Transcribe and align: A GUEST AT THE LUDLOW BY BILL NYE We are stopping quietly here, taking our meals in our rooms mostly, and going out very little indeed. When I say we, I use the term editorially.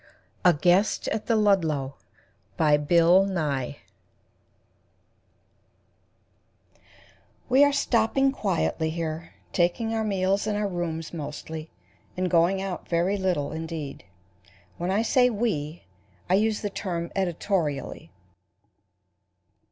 A 0.43 0.51
GUEST 0.51 1.07
AT 1.09 1.27
THE 1.27 1.35
LUDLOW 1.35 1.93
BY 2.57 2.77
BILL 2.77 3.25
NYE 3.27 3.77
We 7.47 7.63
are 7.63 7.71
stopping 7.71 8.31
quietly 8.31 8.89
here, 8.89 9.35
taking 9.53 9.93
our 9.93 10.03
meals 10.03 10.47
in 10.47 10.55
our 10.55 10.67
rooms 10.67 11.13
mostly, 11.13 11.69
and 12.17 12.31
going 12.31 12.63
out 12.63 12.89
very 12.89 13.15
little 13.15 13.51
indeed. 13.51 14.03
When 14.79 14.89
I 14.89 15.03
say 15.03 15.29
we, 15.29 15.83
I 16.27 16.33
use 16.33 16.61
the 16.63 16.71
term 16.71 17.11
editorially. 17.15 18.09